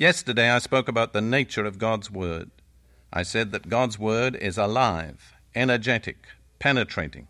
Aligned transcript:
Yesterday 0.00 0.48
I 0.48 0.60
spoke 0.60 0.88
about 0.88 1.12
the 1.12 1.20
nature 1.20 1.66
of 1.66 1.76
God's 1.76 2.10
Word. 2.10 2.50
I 3.12 3.22
said 3.22 3.52
that 3.52 3.68
God's 3.68 3.98
Word 3.98 4.34
is 4.34 4.56
alive, 4.56 5.34
energetic, 5.54 6.26
penetrating. 6.58 7.28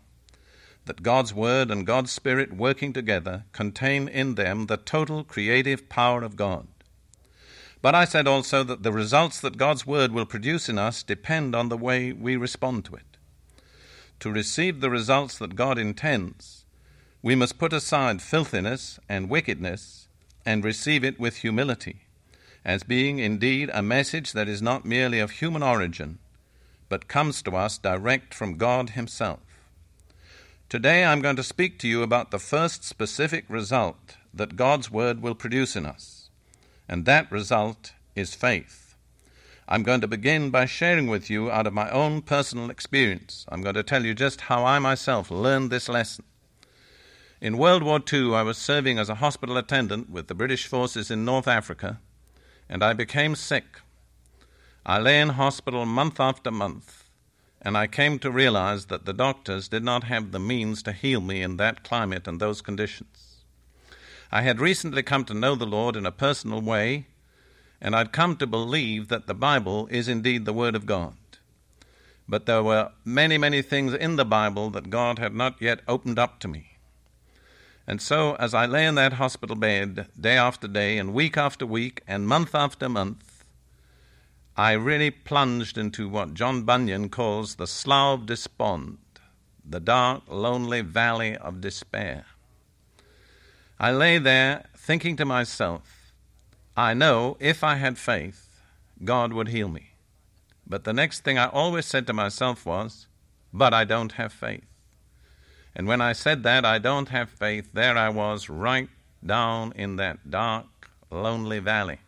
That 0.85 1.03
God's 1.03 1.33
Word 1.33 1.69
and 1.69 1.85
God's 1.85 2.13
Spirit 2.13 2.53
working 2.53 2.93
together 2.93 3.43
contain 3.51 4.07
in 4.07 4.35
them 4.35 4.67
the 4.67 4.77
total 4.77 5.25
creative 5.25 5.89
power 5.89 6.23
of 6.23 6.37
God. 6.37 6.65
But 7.81 7.93
I 7.93 8.05
said 8.05 8.25
also 8.25 8.63
that 8.63 8.83
the 8.83 8.93
results 8.93 9.41
that 9.41 9.57
God's 9.57 9.85
Word 9.85 10.13
will 10.13 10.25
produce 10.25 10.69
in 10.69 10.77
us 10.77 11.03
depend 11.03 11.53
on 11.53 11.67
the 11.67 11.75
way 11.75 12.13
we 12.13 12.37
respond 12.37 12.85
to 12.85 12.95
it. 12.95 13.17
To 14.21 14.31
receive 14.31 14.79
the 14.79 14.89
results 14.89 15.37
that 15.39 15.57
God 15.57 15.77
intends, 15.77 16.63
we 17.21 17.35
must 17.35 17.59
put 17.59 17.73
aside 17.73 18.21
filthiness 18.21 18.97
and 19.09 19.29
wickedness 19.29 20.07
and 20.45 20.63
receive 20.63 21.03
it 21.03 21.19
with 21.19 21.39
humility 21.39 22.05
as 22.63 22.83
being 22.83 23.19
indeed 23.19 23.69
a 23.73 23.81
message 23.81 24.33
that 24.33 24.47
is 24.47 24.61
not 24.61 24.85
merely 24.85 25.19
of 25.19 25.31
human 25.31 25.63
origin, 25.63 26.19
but 26.89 27.07
comes 27.07 27.41
to 27.41 27.55
us 27.55 27.77
direct 27.77 28.33
from 28.33 28.57
God 28.57 28.91
Himself. 28.91 29.39
Today 30.69 31.03
I'm 31.03 31.21
going 31.21 31.35
to 31.35 31.43
speak 31.43 31.79
to 31.79 31.87
you 31.87 32.03
about 32.03 32.31
the 32.31 32.39
first 32.39 32.83
specific 32.83 33.45
result 33.49 34.15
that 34.33 34.55
God's 34.55 34.91
Word 34.91 35.21
will 35.21 35.35
produce 35.35 35.75
in 35.75 35.85
us, 35.85 36.29
and 36.87 37.05
that 37.05 37.31
result 37.31 37.93
is 38.15 38.35
faith. 38.35 38.95
I'm 39.67 39.83
going 39.83 40.01
to 40.01 40.07
begin 40.07 40.49
by 40.49 40.65
sharing 40.65 41.07
with 41.07 41.29
you 41.29 41.49
out 41.49 41.65
of 41.65 41.73
my 41.73 41.89
own 41.89 42.21
personal 42.21 42.69
experience. 42.69 43.45
I'm 43.49 43.61
going 43.61 43.75
to 43.75 43.83
tell 43.83 44.05
you 44.05 44.13
just 44.13 44.41
how 44.41 44.65
I 44.65 44.79
myself 44.79 45.31
learned 45.31 45.71
this 45.71 45.89
lesson. 45.89 46.25
In 47.39 47.57
World 47.57 47.81
War 47.81 47.99
II, 48.11 48.35
I 48.35 48.43
was 48.43 48.57
serving 48.57 48.99
as 48.99 49.09
a 49.09 49.15
hospital 49.15 49.57
attendant 49.57 50.09
with 50.09 50.27
the 50.27 50.35
British 50.35 50.67
forces 50.67 51.09
in 51.09 51.25
North 51.25 51.47
Africa 51.47 51.99
and 52.71 52.81
I 52.81 52.93
became 52.93 53.35
sick. 53.35 53.81
I 54.85 54.97
lay 54.97 55.19
in 55.19 55.29
hospital 55.29 55.85
month 55.85 56.21
after 56.21 56.49
month, 56.49 57.03
and 57.61 57.77
I 57.77 57.85
came 57.85 58.17
to 58.19 58.31
realize 58.31 58.85
that 58.85 59.05
the 59.05 59.13
doctors 59.13 59.67
did 59.67 59.83
not 59.83 60.05
have 60.05 60.31
the 60.31 60.39
means 60.39 60.81
to 60.83 60.93
heal 60.93 61.19
me 61.19 61.43
in 61.43 61.57
that 61.57 61.83
climate 61.83 62.27
and 62.27 62.39
those 62.39 62.61
conditions. 62.61 63.43
I 64.31 64.43
had 64.43 64.61
recently 64.61 65.03
come 65.03 65.25
to 65.25 65.33
know 65.33 65.53
the 65.55 65.65
Lord 65.65 65.97
in 65.97 66.05
a 66.05 66.13
personal 66.13 66.61
way, 66.61 67.07
and 67.81 67.93
I'd 67.93 68.13
come 68.13 68.37
to 68.37 68.47
believe 68.47 69.09
that 69.09 69.27
the 69.27 69.33
Bible 69.33 69.87
is 69.91 70.07
indeed 70.07 70.45
the 70.45 70.53
Word 70.53 70.75
of 70.75 70.85
God. 70.85 71.15
But 72.29 72.45
there 72.45 72.63
were 72.63 72.91
many, 73.03 73.37
many 73.37 73.61
things 73.61 73.93
in 73.93 74.15
the 74.15 74.23
Bible 74.23 74.69
that 74.69 74.89
God 74.89 75.19
had 75.19 75.35
not 75.35 75.61
yet 75.61 75.81
opened 75.89 76.17
up 76.17 76.39
to 76.39 76.47
me. 76.47 76.70
And 77.91 78.01
so, 78.01 78.35
as 78.35 78.53
I 78.53 78.67
lay 78.67 78.85
in 78.85 78.95
that 78.95 79.19
hospital 79.19 79.57
bed 79.57 80.07
day 80.17 80.37
after 80.37 80.65
day, 80.65 80.97
and 80.97 81.13
week 81.13 81.35
after 81.35 81.65
week, 81.65 82.01
and 82.07 82.25
month 82.25 82.55
after 82.55 82.87
month, 82.87 83.43
I 84.55 84.71
really 84.71 85.11
plunged 85.11 85.77
into 85.77 86.07
what 86.07 86.33
John 86.33 86.63
Bunyan 86.63 87.09
calls 87.09 87.55
the 87.55 87.67
slough 87.67 88.21
of 88.21 88.25
despond, 88.27 88.99
the 89.69 89.81
dark, 89.81 90.23
lonely 90.29 90.79
valley 90.79 91.35
of 91.35 91.59
despair. 91.59 92.27
I 93.77 93.91
lay 93.91 94.17
there 94.19 94.67
thinking 94.77 95.17
to 95.17 95.25
myself, 95.25 96.13
I 96.77 96.93
know 96.93 97.35
if 97.41 97.61
I 97.61 97.75
had 97.75 97.97
faith, 97.97 98.47
God 99.03 99.33
would 99.33 99.49
heal 99.49 99.67
me. 99.67 99.95
But 100.65 100.85
the 100.85 100.93
next 100.93 101.25
thing 101.25 101.37
I 101.37 101.47
always 101.47 101.87
said 101.87 102.07
to 102.07 102.13
myself 102.13 102.65
was, 102.65 103.07
But 103.51 103.73
I 103.73 103.83
don't 103.83 104.13
have 104.13 104.31
faith. 104.31 104.70
And 105.75 105.87
when 105.87 106.01
I 106.01 106.13
said 106.13 106.43
that, 106.43 106.65
I 106.65 106.79
don't 106.79 107.09
have 107.09 107.29
faith, 107.29 107.69
there 107.73 107.97
I 107.97 108.09
was 108.09 108.49
right 108.49 108.89
down 109.25 109.71
in 109.75 109.95
that 109.97 110.29
dark, 110.29 110.89
lonely 111.09 111.59
valley. 111.59 111.99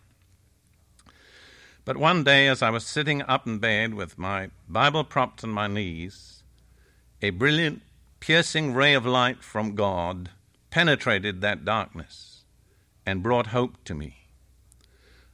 But 1.86 1.98
one 1.98 2.24
day, 2.24 2.48
as 2.48 2.62
I 2.62 2.70
was 2.70 2.86
sitting 2.86 3.22
up 3.24 3.46
in 3.46 3.60
bed 3.60 3.94
with 3.94 4.18
my 4.18 4.50
Bible 4.70 5.04
propped 5.04 5.44
on 5.44 5.50
my 5.50 5.68
knees, 5.68 6.44
a 7.22 7.30
brilliant, 7.30 7.82
piercing 8.20 8.74
ray 8.74 8.94
of 8.94 9.06
light 9.06 9.44
from 9.44 9.76
God 9.76 10.30
penetrated 10.70 11.42
that 11.42 11.66
darkness 11.66 12.44
and 13.06 13.22
brought 13.22 13.48
hope 13.48 13.84
to 13.84 13.94
me. 13.94 14.28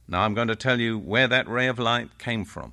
Now 0.08 0.22
I'm 0.22 0.34
going 0.34 0.48
to 0.48 0.56
tell 0.56 0.80
you 0.80 0.98
where 0.98 1.28
that 1.28 1.48
ray 1.48 1.68
of 1.68 1.78
light 1.78 2.18
came 2.18 2.44
from. 2.44 2.72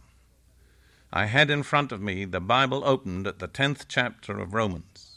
I 1.13 1.25
had 1.25 1.51
in 1.51 1.62
front 1.62 1.91
of 1.91 2.01
me 2.01 2.25
the 2.25 2.41
Bible 2.41 2.81
opened 2.84 3.28
at 3.28 3.38
the 3.38 3.47
10th 3.47 3.85
chapter 3.88 4.39
of 4.39 4.56
Romans. 4.56 5.16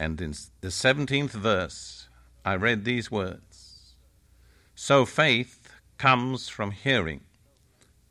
And 0.00 0.18
in 0.22 0.30
the 0.62 0.68
17th 0.68 1.32
verse, 1.32 2.08
I 2.42 2.54
read 2.54 2.86
these 2.86 3.10
words 3.10 3.96
So 4.74 5.04
faith 5.04 5.68
comes 5.98 6.48
from 6.48 6.70
hearing, 6.70 7.20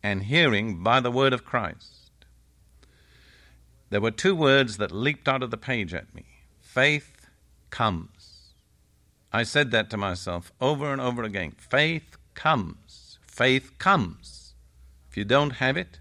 and 0.03 0.25
hearing 0.25 0.83
by 0.83 0.99
the 0.99 1.09
word 1.09 1.33
of 1.33 1.43
Christ. 1.43 2.11
There 3.89 4.01
were 4.01 4.11
two 4.11 4.35
words 4.35 4.77
that 4.77 4.91
leaped 4.91 5.27
out 5.27 5.41
of 5.41 5.49
the 5.49 5.57
page 5.57 5.91
at 5.95 6.13
me 6.13 6.25
faith 6.61 7.25
comes. 7.71 8.53
I 9.33 9.41
said 9.41 9.71
that 9.71 9.89
to 9.89 9.97
myself 9.97 10.51
over 10.61 10.93
and 10.93 11.01
over 11.01 11.23
again. 11.23 11.53
Faith 11.57 12.17
comes. 12.35 13.17
Faith 13.25 13.79
comes. 13.79 14.53
If 15.09 15.17
you 15.17 15.25
don't 15.25 15.53
have 15.53 15.75
it, 15.75 15.99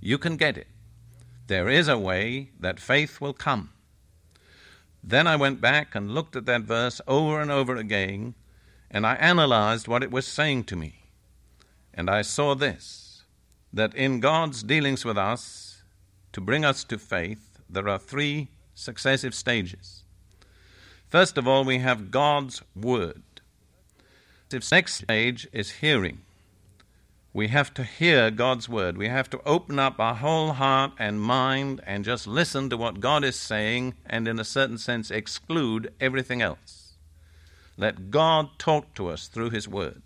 you 0.00 0.18
can 0.18 0.36
get 0.36 0.58
it. 0.58 0.66
There 1.46 1.68
is 1.68 1.86
a 1.86 1.96
way 1.96 2.50
that 2.58 2.80
faith 2.80 3.20
will 3.20 3.32
come. 3.32 3.73
Then 5.06 5.26
I 5.26 5.36
went 5.36 5.60
back 5.60 5.94
and 5.94 6.14
looked 6.14 6.34
at 6.34 6.46
that 6.46 6.62
verse 6.62 6.98
over 7.06 7.38
and 7.38 7.50
over 7.50 7.76
again, 7.76 8.34
and 8.90 9.06
I 9.06 9.16
analyzed 9.16 9.86
what 9.86 10.02
it 10.02 10.10
was 10.10 10.26
saying 10.26 10.64
to 10.64 10.76
me. 10.76 11.10
And 11.92 12.08
I 12.08 12.22
saw 12.22 12.54
this 12.54 13.22
that 13.70 13.94
in 13.94 14.20
God's 14.20 14.62
dealings 14.62 15.04
with 15.04 15.18
us, 15.18 15.82
to 16.32 16.40
bring 16.40 16.64
us 16.64 16.84
to 16.84 16.96
faith, 16.96 17.58
there 17.68 17.88
are 17.88 17.98
three 17.98 18.48
successive 18.74 19.34
stages. 19.34 20.04
First 21.08 21.36
of 21.36 21.46
all, 21.46 21.64
we 21.64 21.78
have 21.78 22.10
God's 22.10 22.62
Word. 22.74 23.22
The 24.48 24.66
next 24.70 24.94
stage 24.94 25.48
is 25.52 25.80
hearing 25.82 26.20
we 27.34 27.48
have 27.48 27.74
to 27.74 27.82
hear 27.82 28.30
God's 28.30 28.68
word. 28.68 28.96
We 28.96 29.08
have 29.08 29.28
to 29.30 29.42
open 29.44 29.80
up 29.80 29.98
our 29.98 30.14
whole 30.14 30.52
heart 30.52 30.92
and 31.00 31.20
mind 31.20 31.82
and 31.84 32.04
just 32.04 32.28
listen 32.28 32.70
to 32.70 32.76
what 32.76 33.00
God 33.00 33.24
is 33.24 33.34
saying 33.34 33.94
and, 34.06 34.28
in 34.28 34.38
a 34.38 34.44
certain 34.44 34.78
sense, 34.78 35.10
exclude 35.10 35.92
everything 36.00 36.40
else. 36.40 36.92
Let 37.76 38.12
God 38.12 38.50
talk 38.56 38.94
to 38.94 39.08
us 39.08 39.26
through 39.26 39.50
His 39.50 39.66
word. 39.66 40.00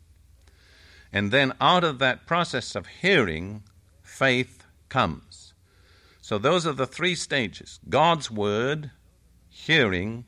And 1.13 1.31
then, 1.31 1.53
out 1.61 1.85
of 1.85 1.99
that 1.99 2.27
process 2.27 2.75
of 2.75 2.87
hearing, 2.87 3.63
faith 4.03 4.65
comes. 4.89 5.53
So, 6.23 6.39
those 6.39 6.67
are 6.67 6.73
the 6.73 6.87
three 6.87 7.15
stages 7.15 7.79
God's 7.91 8.31
word, 8.31 8.91
hearing, 9.51 10.25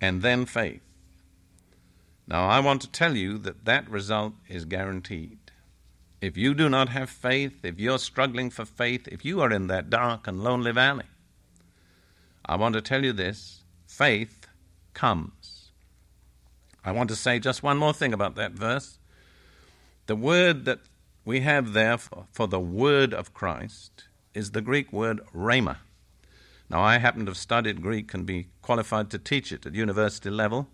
and 0.00 0.20
then 0.20 0.46
faith. 0.46 0.82
Now, 2.26 2.48
I 2.48 2.58
want 2.58 2.82
to 2.82 2.90
tell 2.90 3.16
you 3.16 3.38
that 3.38 3.64
that 3.66 3.88
result 3.88 4.34
is 4.48 4.64
guaranteed. 4.64 5.39
If 6.20 6.36
you 6.36 6.52
do 6.52 6.68
not 6.68 6.90
have 6.90 7.08
faith, 7.08 7.64
if 7.64 7.80
you're 7.80 7.98
struggling 7.98 8.50
for 8.50 8.66
faith, 8.66 9.08
if 9.08 9.24
you 9.24 9.40
are 9.40 9.50
in 9.50 9.68
that 9.68 9.88
dark 9.88 10.26
and 10.26 10.44
lonely 10.44 10.72
valley, 10.72 11.06
I 12.44 12.56
want 12.56 12.74
to 12.74 12.82
tell 12.82 13.04
you 13.04 13.12
this 13.12 13.62
faith 13.86 14.46
comes. 14.92 15.70
I 16.84 16.92
want 16.92 17.08
to 17.10 17.16
say 17.16 17.38
just 17.38 17.62
one 17.62 17.78
more 17.78 17.94
thing 17.94 18.12
about 18.12 18.34
that 18.36 18.52
verse. 18.52 18.98
The 20.06 20.16
word 20.16 20.66
that 20.66 20.80
we 21.24 21.40
have 21.40 21.72
there 21.72 21.96
for, 21.96 22.26
for 22.32 22.46
the 22.46 22.60
word 22.60 23.14
of 23.14 23.32
Christ 23.32 24.04
is 24.34 24.50
the 24.50 24.60
Greek 24.60 24.92
word 24.92 25.20
rhema. 25.34 25.78
Now, 26.68 26.82
I 26.82 26.98
happen 26.98 27.26
to 27.26 27.30
have 27.30 27.36
studied 27.36 27.82
Greek 27.82 28.14
and 28.14 28.24
be 28.24 28.48
qualified 28.62 29.10
to 29.10 29.18
teach 29.18 29.52
it 29.52 29.66
at 29.66 29.74
university 29.74 30.30
level. 30.30 30.68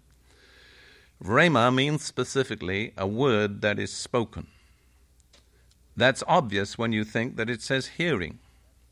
Rhema 1.22 1.75
means 1.75 2.04
specifically 2.04 2.92
a 2.99 3.06
word 3.06 3.62
that 3.62 3.78
is 3.78 3.92
spoken. 3.92 4.49
That's 5.96 6.22
obvious 6.26 6.76
when 6.76 6.93
you 6.93 7.04
think 7.04 7.37
that 7.37 7.48
it 7.48 7.62
says 7.62 7.87
hearing, 7.96 8.38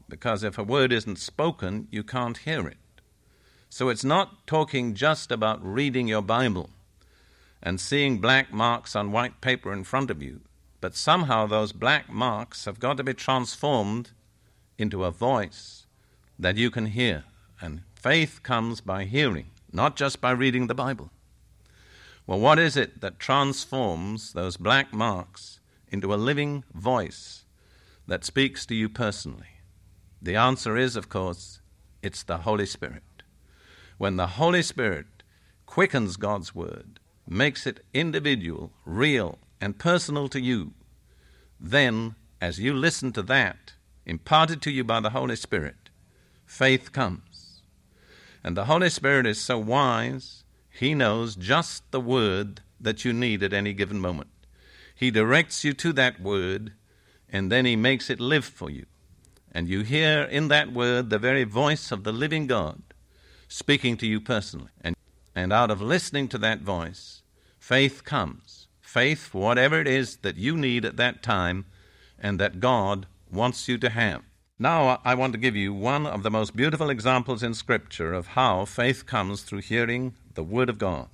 because 0.08 0.42
if 0.42 0.56
a 0.56 0.64
word 0.64 0.92
isn't 0.92 1.18
spoken, 1.18 1.86
you 1.90 2.02
can't 2.02 2.38
hear 2.38 2.66
it. 2.66 2.78
So 3.68 3.88
it's 3.88 4.04
not 4.04 4.46
talking 4.46 4.94
just 4.94 5.30
about 5.30 5.64
reading 5.64 6.08
your 6.08 6.22
Bible 6.22 6.70
and 7.62 7.80
seeing 7.80 8.18
black 8.18 8.52
marks 8.52 8.94
on 8.96 9.12
white 9.12 9.40
paper 9.40 9.72
in 9.72 9.84
front 9.84 10.10
of 10.10 10.22
you, 10.22 10.40
but 10.80 10.94
somehow 10.94 11.46
those 11.46 11.72
black 11.72 12.08
marks 12.08 12.64
have 12.64 12.78
got 12.78 12.96
to 12.96 13.04
be 13.04 13.14
transformed 13.14 14.12
into 14.78 15.04
a 15.04 15.10
voice 15.10 15.86
that 16.38 16.56
you 16.56 16.70
can 16.70 16.86
hear. 16.86 17.24
And 17.60 17.82
faith 17.94 18.42
comes 18.42 18.80
by 18.80 19.04
hearing, 19.04 19.46
not 19.72 19.96
just 19.96 20.20
by 20.20 20.30
reading 20.30 20.66
the 20.66 20.74
Bible. 20.74 21.10
Well, 22.26 22.40
what 22.40 22.58
is 22.58 22.76
it 22.76 23.00
that 23.00 23.18
transforms 23.18 24.32
those 24.32 24.56
black 24.56 24.92
marks 24.92 25.60
into 25.94 26.12
a 26.12 26.16
living 26.30 26.64
voice 26.74 27.46
that 28.06 28.22
speaks 28.22 28.66
to 28.66 28.74
you 28.74 28.90
personally? 28.90 29.62
The 30.20 30.36
answer 30.36 30.76
is, 30.76 30.94
of 30.94 31.08
course, 31.08 31.62
it's 32.02 32.22
the 32.22 32.38
Holy 32.38 32.66
Spirit 32.66 33.02
when 33.98 34.16
the 34.16 34.26
Holy 34.26 34.62
Spirit 34.62 35.06
quickens 35.66 36.16
God's 36.16 36.54
Word, 36.54 36.98
makes 37.28 37.66
it 37.66 37.80
individual, 37.94 38.72
real, 38.84 39.38
and 39.60 39.78
personal 39.78 40.28
to 40.28 40.40
you, 40.40 40.74
then, 41.60 42.16
as 42.40 42.58
you 42.58 42.74
listen 42.74 43.12
to 43.12 43.22
that, 43.22 43.74
imparted 44.04 44.60
to 44.62 44.70
you 44.70 44.84
by 44.84 45.00
the 45.00 45.10
Holy 45.10 45.36
Spirit, 45.36 45.90
faith 46.44 46.92
comes. 46.92 47.62
And 48.42 48.56
the 48.56 48.66
Holy 48.66 48.90
Spirit 48.90 49.26
is 49.26 49.40
so 49.40 49.58
wise, 49.58 50.44
He 50.68 50.94
knows 50.94 51.36
just 51.36 51.90
the 51.90 52.00
word 52.00 52.60
that 52.80 53.04
you 53.04 53.12
need 53.12 53.42
at 53.42 53.54
any 53.54 53.72
given 53.72 54.00
moment. 54.00 54.28
He 54.94 55.10
directs 55.10 55.64
you 55.64 55.72
to 55.74 55.92
that 55.94 56.20
word, 56.20 56.72
and 57.28 57.50
then 57.50 57.64
He 57.64 57.76
makes 57.76 58.10
it 58.10 58.20
live 58.20 58.44
for 58.44 58.70
you. 58.70 58.86
And 59.52 59.68
you 59.68 59.82
hear 59.82 60.22
in 60.22 60.48
that 60.48 60.72
word 60.72 61.10
the 61.10 61.18
very 61.18 61.44
voice 61.44 61.92
of 61.92 62.04
the 62.04 62.12
living 62.12 62.46
God 62.46 62.82
speaking 63.48 63.96
to 63.98 64.06
you 64.06 64.20
personally. 64.20 64.70
And, 64.80 64.96
and 65.34 65.52
out 65.52 65.70
of 65.70 65.80
listening 65.80 66.28
to 66.28 66.38
that 66.38 66.60
voice, 66.60 67.22
faith 67.58 68.04
comes. 68.04 68.68
Faith 68.80 69.26
for 69.26 69.42
whatever 69.42 69.80
it 69.80 69.88
is 69.88 70.18
that 70.18 70.36
you 70.36 70.56
need 70.56 70.84
at 70.84 70.96
that 70.96 71.22
time 71.22 71.66
and 72.18 72.40
that 72.40 72.60
God 72.60 73.06
wants 73.30 73.68
you 73.68 73.78
to 73.78 73.90
have. 73.90 74.22
Now, 74.58 75.00
I 75.04 75.14
want 75.14 75.32
to 75.32 75.38
give 75.38 75.56
you 75.56 75.74
one 75.74 76.06
of 76.06 76.22
the 76.22 76.30
most 76.30 76.54
beautiful 76.54 76.90
examples 76.90 77.42
in 77.42 77.54
Scripture 77.54 78.14
of 78.14 78.28
how 78.28 78.64
faith 78.64 79.04
comes 79.04 79.42
through 79.42 79.62
hearing 79.62 80.14
the 80.34 80.44
Word 80.44 80.68
of 80.68 80.78
God. 80.78 81.08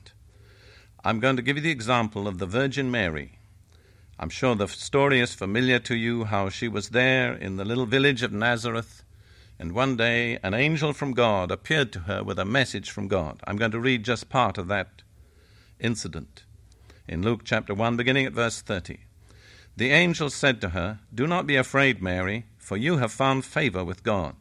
I'm 1.02 1.20
going 1.20 1.36
to 1.36 1.42
give 1.42 1.56
you 1.56 1.62
the 1.62 1.70
example 1.70 2.28
of 2.28 2.38
the 2.38 2.46
Virgin 2.46 2.90
Mary. 2.90 3.39
I'm 4.20 4.30
sure 4.30 4.54
the 4.54 4.68
story 4.68 5.18
is 5.18 5.34
familiar 5.34 5.80
to 5.80 5.96
you 5.96 6.24
how 6.24 6.48
she 6.48 6.68
was 6.68 6.90
there 6.90 7.34
in 7.34 7.56
the 7.56 7.64
little 7.64 7.86
village 7.86 8.22
of 8.22 8.32
Nazareth 8.32 9.02
and 9.60 9.72
one 9.72 9.94
day, 9.94 10.38
an 10.42 10.54
angel 10.54 10.94
from 10.94 11.12
God 11.12 11.50
appeared 11.50 11.92
to 11.92 12.00
her 12.00 12.24
with 12.24 12.38
a 12.38 12.46
message 12.46 12.90
from 12.90 13.08
God. 13.08 13.42
I'm 13.44 13.58
going 13.58 13.72
to 13.72 13.78
read 13.78 14.06
just 14.06 14.30
part 14.30 14.56
of 14.56 14.68
that 14.68 15.02
incident 15.78 16.44
in 17.06 17.20
Luke 17.20 17.42
chapter 17.44 17.74
1, 17.74 17.94
beginning 17.94 18.24
at 18.24 18.32
verse 18.32 18.62
30. 18.62 19.00
The 19.76 19.90
angel 19.90 20.30
said 20.30 20.62
to 20.62 20.70
her, 20.70 21.00
Do 21.14 21.26
not 21.26 21.46
be 21.46 21.56
afraid, 21.56 22.00
Mary, 22.00 22.46
for 22.56 22.78
you 22.78 22.96
have 22.96 23.12
found 23.12 23.44
favor 23.44 23.84
with 23.84 24.02
God. 24.02 24.34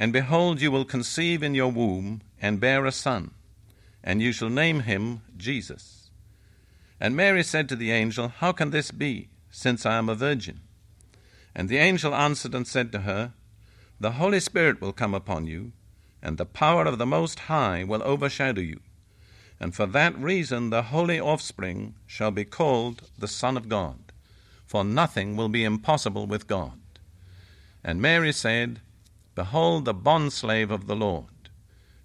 And 0.00 0.12
behold, 0.12 0.60
you 0.60 0.72
will 0.72 0.84
conceive 0.84 1.44
in 1.44 1.54
your 1.54 1.70
womb 1.70 2.20
and 2.42 2.58
bear 2.58 2.86
a 2.86 2.90
son, 2.90 3.30
and 4.02 4.20
you 4.20 4.32
shall 4.32 4.50
name 4.50 4.80
him 4.80 5.22
Jesus. 5.36 6.03
And 7.04 7.14
Mary 7.14 7.42
said 7.42 7.68
to 7.68 7.76
the 7.76 7.92
angel, 7.92 8.28
How 8.28 8.52
can 8.52 8.70
this 8.70 8.90
be, 8.90 9.28
since 9.50 9.84
I 9.84 9.98
am 9.98 10.08
a 10.08 10.14
virgin? 10.14 10.60
And 11.54 11.68
the 11.68 11.76
angel 11.76 12.14
answered 12.14 12.54
and 12.54 12.66
said 12.66 12.92
to 12.92 13.00
her, 13.00 13.34
the 14.00 14.12
Holy 14.12 14.40
Spirit 14.40 14.80
will 14.80 14.94
come 14.94 15.12
upon 15.12 15.46
you, 15.46 15.72
and 16.22 16.38
the 16.38 16.46
power 16.46 16.86
of 16.86 16.96
the 16.96 17.04
Most 17.04 17.40
High 17.40 17.84
will 17.84 18.02
overshadow 18.02 18.62
you. 18.62 18.80
And 19.60 19.74
for 19.74 19.84
that 19.84 20.18
reason 20.18 20.70
the 20.70 20.84
holy 20.94 21.20
offspring 21.20 21.94
shall 22.06 22.30
be 22.30 22.46
called 22.46 23.02
the 23.18 23.28
Son 23.28 23.58
of 23.58 23.68
God, 23.68 24.12
for 24.64 24.82
nothing 24.82 25.36
will 25.36 25.50
be 25.50 25.62
impossible 25.62 26.26
with 26.26 26.46
God. 26.46 26.80
And 27.84 28.00
Mary 28.00 28.32
said, 28.32 28.80
Behold 29.34 29.84
the 29.84 29.94
bondslave 29.94 30.70
of 30.70 30.86
the 30.86 30.96
Lord. 30.96 31.50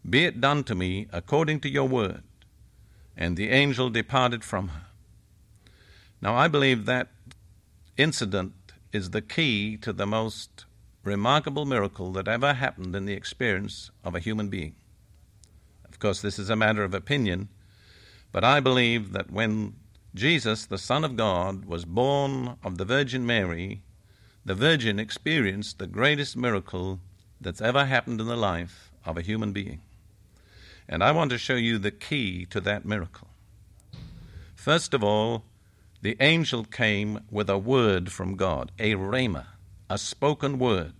Be 0.07 0.25
it 0.25 0.42
done 0.42 0.66
to 0.66 0.75
me 0.75 1.07
according 1.13 1.62
to 1.62 1.69
your 1.69 1.88
word. 1.88 2.24
And 3.16 3.38
the 3.38 3.50
angel 3.50 3.90
departed 3.90 4.44
from 4.44 4.68
her. 4.68 4.89
Now, 6.21 6.36
I 6.36 6.48
believe 6.48 6.86
that 6.86 7.10
incident 7.98 8.54
is 8.92 9.12
the 9.12 9.21
key 9.21 9.77
to 9.77 9.94
the 9.94 10.06
most 10.06 10.66
remarkable 11.04 11.66
miracle 11.66 12.12
that 12.12 12.27
ever 12.27 12.54
happened 12.54 12.95
in 12.95 13.06
the 13.06 13.13
experience 13.13 13.92
of 14.04 14.16
a 14.16 14.19
human 14.19 14.50
being. 14.50 14.75
Of 15.88 16.00
course, 16.00 16.21
this 16.21 16.39
is 16.39 16.50
a 16.50 16.56
matter 16.56 16.83
of 16.83 16.94
opinion, 16.94 17.50
but 18.31 18.44
I 18.44 18.60
believe 18.60 19.12
that 19.13 19.31
when 19.31 19.75
Jesus, 20.13 20.66
the 20.66 20.77
Son 20.77 21.04
of 21.04 21.16
God, 21.16 21.66
was 21.66 21.86
born 21.86 22.57
of 22.63 22.77
the 22.77 22.86
Virgin 22.86 23.25
Mary, 23.25 23.81
the 24.44 24.56
Virgin 24.56 25.00
experienced 25.00 25.77
the 25.80 25.88
greatest 25.88 26.36
miracle 26.36 27.00
that's 27.39 27.62
ever 27.62 27.86
happened 27.86 28.19
in 28.19 28.27
the 28.27 28.36
life 28.36 28.92
of 29.06 29.18
a 29.18 29.21
human 29.21 29.54
being. 29.54 29.81
And 30.88 31.04
I 31.04 31.12
want 31.12 31.31
to 31.31 31.38
show 31.38 31.56
you 31.56 31.77
the 31.77 31.92
key 31.92 32.45
to 32.48 32.60
that 32.62 32.86
miracle. 32.86 33.27
First 34.56 34.94
of 34.94 35.04
all, 35.04 35.44
the 36.01 36.18
angel 36.19 36.63
came 36.63 37.22
with 37.30 37.50
a 37.50 37.57
word 37.57 38.12
from 38.12 38.36
God, 38.36 38.72
a 38.80 38.96
rhema 38.96 39.46
a 39.90 39.98
spoken 39.98 40.60
word, 40.60 40.94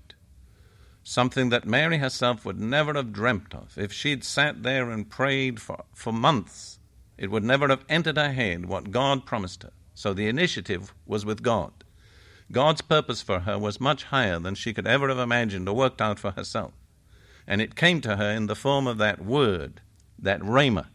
something 1.04 1.50
that 1.50 1.66
Mary 1.66 2.00
herself 2.00 2.44
would 2.44 2.60
never 2.60 2.96
have 2.96 3.14
dreamt 3.14 3.54
of. 3.54 3.78
If 3.78 3.94
she'd 3.94 4.24
sat 4.24 4.64
there 4.64 4.90
and 4.90 5.10
prayed 5.10 5.62
for, 5.62 5.84
for 5.94 6.12
months, 6.12 6.80
it 7.18 7.30
would 7.30 7.44
never 7.44 7.68
have 7.68 7.86
entered 7.88 8.18
her 8.18 8.32
head 8.32 8.66
what 8.66 8.92
God 8.92 9.28
promised 9.28 9.62
her. 9.62 9.72
So 9.94 10.14
the 10.14 10.28
initiative 10.28 10.94
was 11.06 11.26
with 11.26 11.44
God. 11.44 11.72
God's 12.52 12.82
purpose 12.82 13.22
for 13.22 13.42
her 13.42 13.60
was 13.60 13.80
much 13.80 14.06
higher 14.06 14.40
than 14.40 14.56
she 14.56 14.74
could 14.74 14.88
ever 14.88 15.10
have 15.10 15.20
imagined 15.20 15.70
or 15.70 15.76
worked 15.76 16.02
out 16.02 16.18
for 16.18 16.32
herself. 16.32 16.74
And 17.46 17.62
it 17.62 17.76
came 17.76 18.02
to 18.02 18.16
her 18.16 18.32
in 18.32 18.48
the 18.48 18.56
form 18.56 18.88
of 18.88 18.98
that 18.98 19.24
word, 19.24 19.82
that 20.18 20.42
rhema, 20.42 20.88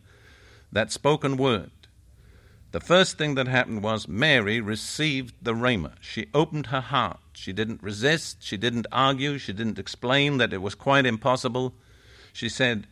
that 0.73 0.91
spoken 0.91 1.37
word. 1.37 1.71
The 2.75 2.81
first 2.81 3.19
thing 3.19 3.37
that 3.37 3.47
happened 3.47 3.85
was 3.85 4.09
Mary 4.09 4.61
received 4.61 5.37
the 5.41 5.55
rhema. 5.55 5.93
She 6.01 6.27
opened 6.35 6.67
her 6.67 6.81
heart. 6.81 7.21
She 7.33 7.53
didn't 7.53 7.85
resist. 7.85 8.39
She 8.41 8.57
didn't 8.57 8.89
argue. 8.91 9.39
She 9.39 9.53
didn't 9.53 9.79
explain 9.79 10.39
that 10.39 10.53
it 10.53 10.61
was 10.61 10.75
quite 10.75 11.07
impossible. 11.07 11.75
She 12.33 12.49
said, 12.49 12.89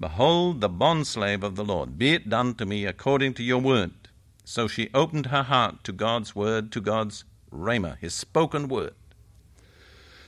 Behold 0.00 0.62
the 0.62 0.70
bondslave 0.70 1.42
of 1.42 1.56
the 1.56 1.64
Lord. 1.64 1.98
Be 1.98 2.14
it 2.14 2.30
done 2.30 2.54
to 2.54 2.64
me 2.64 2.86
according 2.86 3.34
to 3.34 3.42
your 3.42 3.58
word. 3.58 3.90
So 4.46 4.66
she 4.66 4.88
opened 4.94 5.26
her 5.26 5.42
heart 5.42 5.84
to 5.84 5.92
God's 5.92 6.34
word, 6.34 6.72
to 6.72 6.80
God's 6.80 7.24
rhema, 7.52 7.98
his 7.98 8.14
spoken 8.14 8.66
word. 8.66 8.94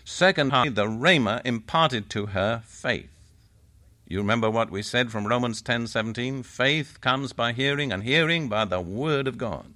Second, 0.04 0.50
the 0.50 0.84
rhema 0.84 1.40
imparted 1.46 2.10
to 2.10 2.26
her 2.26 2.62
faith. 2.66 3.19
You 4.10 4.18
remember 4.18 4.50
what 4.50 4.72
we 4.72 4.82
said 4.82 5.12
from 5.12 5.28
Romans 5.28 5.62
10:17, 5.62 6.42
faith 6.42 7.00
comes 7.00 7.32
by 7.32 7.52
hearing 7.52 7.92
and 7.92 8.02
hearing 8.02 8.48
by 8.48 8.64
the 8.64 8.80
word 8.80 9.28
of 9.28 9.38
God. 9.38 9.72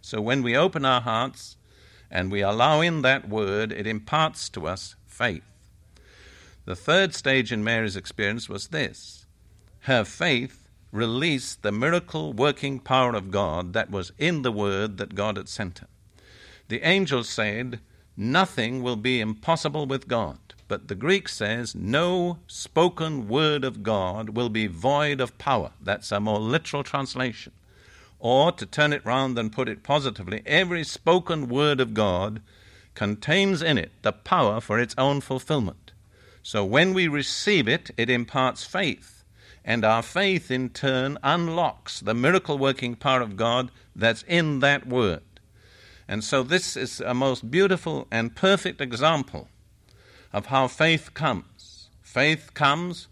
So 0.00 0.22
when 0.22 0.42
we 0.42 0.56
open 0.56 0.86
our 0.86 1.02
hearts 1.02 1.58
and 2.10 2.32
we 2.32 2.40
allow 2.40 2.80
in 2.80 3.02
that 3.02 3.28
word, 3.28 3.72
it 3.72 3.86
imparts 3.86 4.48
to 4.48 4.66
us 4.66 4.96
faith. 5.06 5.44
The 6.64 6.74
third 6.74 7.14
stage 7.14 7.52
in 7.52 7.62
Mary's 7.62 7.94
experience 7.94 8.48
was 8.48 8.68
this. 8.68 9.26
Her 9.80 10.02
faith 10.02 10.66
released 10.90 11.60
the 11.60 11.70
miracle 11.70 12.32
working 12.32 12.80
power 12.80 13.14
of 13.14 13.30
God 13.30 13.74
that 13.74 13.90
was 13.90 14.12
in 14.16 14.40
the 14.40 14.52
word 14.52 14.96
that 14.96 15.14
God 15.14 15.36
had 15.36 15.50
sent 15.50 15.80
her. 15.80 15.88
The 16.68 16.80
angel 16.80 17.22
said, 17.22 17.80
Nothing 18.16 18.82
will 18.82 18.96
be 18.96 19.20
impossible 19.20 19.84
with 19.84 20.08
God. 20.08 20.53
But 20.66 20.88
the 20.88 20.94
Greek 20.94 21.28
says, 21.28 21.74
no 21.74 22.38
spoken 22.46 23.28
word 23.28 23.64
of 23.64 23.82
God 23.82 24.30
will 24.30 24.48
be 24.48 24.66
void 24.66 25.20
of 25.20 25.36
power. 25.36 25.72
That's 25.80 26.10
a 26.10 26.20
more 26.20 26.38
literal 26.38 26.82
translation. 26.82 27.52
Or, 28.18 28.52
to 28.52 28.64
turn 28.64 28.94
it 28.94 29.04
round 29.04 29.38
and 29.38 29.52
put 29.52 29.68
it 29.68 29.82
positively, 29.82 30.42
every 30.46 30.82
spoken 30.82 31.48
word 31.48 31.80
of 31.80 31.92
God 31.92 32.40
contains 32.94 33.60
in 33.60 33.76
it 33.76 33.90
the 34.02 34.12
power 34.12 34.60
for 34.60 34.78
its 34.78 34.94
own 34.96 35.20
fulfillment. 35.20 35.92
So 36.42 36.64
when 36.64 36.94
we 36.94 37.08
receive 37.08 37.68
it, 37.68 37.90
it 37.96 38.08
imparts 38.08 38.64
faith. 38.64 39.24
And 39.64 39.84
our 39.84 40.02
faith, 40.02 40.50
in 40.50 40.70
turn, 40.70 41.18
unlocks 41.22 42.00
the 42.00 42.14
miracle 42.14 42.58
working 42.58 42.94
power 42.96 43.20
of 43.20 43.36
God 43.36 43.70
that's 43.96 44.22
in 44.28 44.60
that 44.60 44.86
word. 44.86 45.22
And 46.06 46.22
so, 46.22 46.42
this 46.42 46.76
is 46.76 47.00
a 47.00 47.14
most 47.14 47.50
beautiful 47.50 48.06
and 48.10 48.36
perfect 48.36 48.82
example 48.82 49.48
of 50.34 50.46
how 50.46 50.66
faith 50.66 51.14
comes. 51.14 51.88
Faith 52.02 52.54
comes 52.54 53.06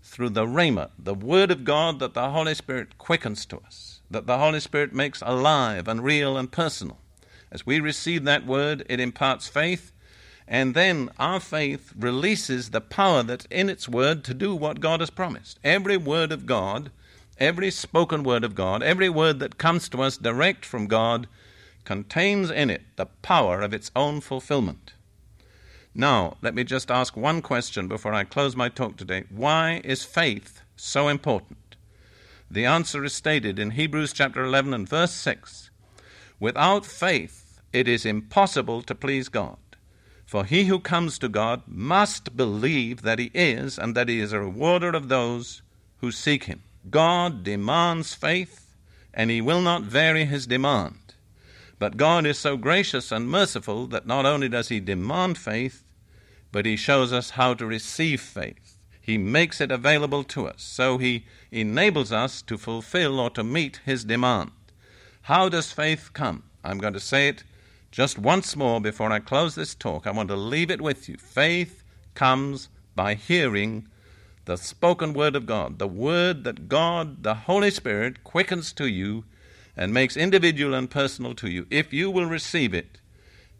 through 0.00 0.30
the 0.30 0.46
Rhema, 0.46 0.90
the 0.96 1.12
Word 1.12 1.50
of 1.50 1.64
God 1.64 1.98
that 1.98 2.14
the 2.14 2.30
Holy 2.30 2.54
Spirit 2.54 2.98
quickens 2.98 3.44
to 3.46 3.58
us, 3.66 4.00
that 4.08 4.28
the 4.28 4.38
Holy 4.38 4.60
Spirit 4.60 4.92
makes 4.94 5.22
alive 5.26 5.88
and 5.88 6.04
real 6.04 6.36
and 6.36 6.52
personal. 6.52 6.98
As 7.50 7.66
we 7.66 7.80
receive 7.80 8.22
that 8.24 8.46
Word, 8.46 8.86
it 8.88 9.00
imparts 9.00 9.48
faith, 9.48 9.92
And 10.46 10.74
then 10.74 11.08
our 11.18 11.40
faith 11.40 11.92
releases 11.98 12.70
the 12.70 12.80
power 12.80 13.22
that's 13.22 13.46
in 13.50 13.68
its 13.68 13.88
word 13.88 14.24
to 14.24 14.34
do 14.34 14.54
what 14.54 14.80
God 14.80 15.00
has 15.00 15.10
promised. 15.10 15.58
Every 15.62 15.96
word 15.96 16.32
of 16.32 16.46
God, 16.46 16.90
every 17.38 17.70
spoken 17.70 18.22
word 18.22 18.44
of 18.44 18.54
God, 18.54 18.82
every 18.82 19.08
word 19.08 19.38
that 19.38 19.58
comes 19.58 19.88
to 19.90 20.02
us 20.02 20.16
direct 20.16 20.64
from 20.64 20.86
God 20.86 21.28
contains 21.84 22.50
in 22.50 22.70
it 22.70 22.82
the 22.96 23.06
power 23.06 23.62
of 23.62 23.72
its 23.72 23.90
own 23.96 24.20
fulfillment. 24.20 24.92
Now, 25.94 26.38
let 26.40 26.54
me 26.54 26.64
just 26.64 26.90
ask 26.90 27.16
one 27.16 27.42
question 27.42 27.86
before 27.86 28.14
I 28.14 28.24
close 28.24 28.56
my 28.56 28.70
talk 28.70 28.96
today. 28.96 29.24
Why 29.28 29.82
is 29.84 30.04
faith 30.04 30.62
so 30.74 31.08
important? 31.08 31.76
The 32.50 32.64
answer 32.64 33.04
is 33.04 33.12
stated 33.12 33.58
in 33.58 33.72
Hebrews 33.72 34.14
chapter 34.14 34.42
11 34.42 34.72
and 34.72 34.88
verse 34.88 35.12
6. 35.12 35.70
Without 36.40 36.86
faith, 36.86 37.60
it 37.74 37.86
is 37.88 38.06
impossible 38.06 38.82
to 38.82 38.94
please 38.94 39.28
God. 39.28 39.58
For 40.24 40.44
he 40.46 40.64
who 40.64 40.80
comes 40.80 41.18
to 41.18 41.28
God 41.28 41.62
must 41.66 42.38
believe 42.38 43.02
that 43.02 43.18
he 43.18 43.30
is, 43.34 43.78
and 43.78 43.94
that 43.94 44.08
he 44.08 44.18
is 44.18 44.32
a 44.32 44.40
rewarder 44.40 44.90
of 44.90 45.10
those 45.10 45.60
who 45.98 46.10
seek 46.10 46.44
him. 46.44 46.62
God 46.88 47.44
demands 47.44 48.14
faith, 48.14 48.74
and 49.12 49.30
he 49.30 49.42
will 49.42 49.60
not 49.60 49.82
vary 49.82 50.24
his 50.24 50.46
demand. 50.46 51.01
But 51.82 51.96
God 51.96 52.26
is 52.26 52.38
so 52.38 52.56
gracious 52.56 53.10
and 53.10 53.28
merciful 53.28 53.88
that 53.88 54.06
not 54.06 54.24
only 54.24 54.48
does 54.48 54.68
He 54.68 54.78
demand 54.78 55.36
faith, 55.36 55.82
but 56.52 56.64
He 56.64 56.76
shows 56.76 57.12
us 57.12 57.30
how 57.30 57.54
to 57.54 57.66
receive 57.66 58.20
faith. 58.20 58.78
He 59.00 59.18
makes 59.18 59.60
it 59.60 59.72
available 59.72 60.22
to 60.22 60.46
us, 60.46 60.62
so 60.62 60.98
He 60.98 61.26
enables 61.50 62.12
us 62.12 62.40
to 62.42 62.56
fulfill 62.56 63.18
or 63.18 63.30
to 63.30 63.42
meet 63.42 63.80
His 63.84 64.04
demand. 64.04 64.52
How 65.22 65.48
does 65.48 65.72
faith 65.72 66.10
come? 66.12 66.44
I'm 66.62 66.78
going 66.78 66.92
to 66.92 67.00
say 67.00 67.26
it 67.26 67.42
just 67.90 68.16
once 68.16 68.54
more 68.54 68.80
before 68.80 69.10
I 69.10 69.18
close 69.18 69.56
this 69.56 69.74
talk. 69.74 70.06
I 70.06 70.12
want 70.12 70.28
to 70.28 70.36
leave 70.36 70.70
it 70.70 70.80
with 70.80 71.08
you. 71.08 71.16
Faith 71.16 71.82
comes 72.14 72.68
by 72.94 73.14
hearing 73.14 73.88
the 74.44 74.56
spoken 74.56 75.14
word 75.14 75.34
of 75.34 75.46
God, 75.46 75.80
the 75.80 75.88
word 75.88 76.44
that 76.44 76.68
God, 76.68 77.24
the 77.24 77.34
Holy 77.34 77.72
Spirit, 77.72 78.22
quickens 78.22 78.72
to 78.74 78.86
you 78.86 79.24
and 79.76 79.92
makes 79.94 80.16
individual 80.16 80.74
and 80.74 80.90
personal 80.90 81.34
to 81.34 81.50
you, 81.50 81.66
if 81.70 81.92
you 81.92 82.10
will 82.10 82.26
receive 82.26 82.74
it, 82.74 82.98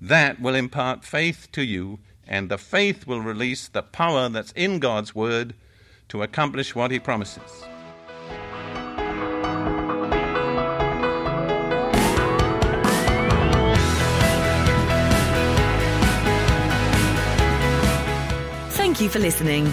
that 0.00 0.40
will 0.40 0.54
impart 0.54 1.04
faith 1.04 1.48
to 1.52 1.62
you, 1.62 1.98
and 2.26 2.48
the 2.48 2.58
faith 2.58 3.06
will 3.06 3.20
release 3.20 3.68
the 3.68 3.82
power 3.82 4.28
that's 4.28 4.52
in 4.52 4.78
God's 4.78 5.14
Word 5.14 5.54
to 6.08 6.22
accomplish 6.22 6.74
what 6.74 6.90
He 6.90 6.98
promises. 6.98 7.64
Thank 18.70 19.00
you 19.00 19.08
for 19.08 19.18
listening. 19.18 19.72